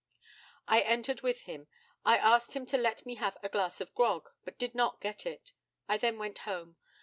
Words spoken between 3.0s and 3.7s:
me have a